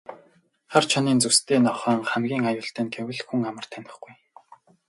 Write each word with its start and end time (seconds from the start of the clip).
Хар 0.71 0.85
чонын 0.91 1.19
зүстэй 1.23 1.59
нохойн 1.65 2.01
хамгийн 2.09 2.47
аюултай 2.49 2.83
нь 2.85 2.93
гэвэл 2.95 3.21
хүн 3.27 3.41
амар 3.49 3.65
танихгүй. 3.71 4.13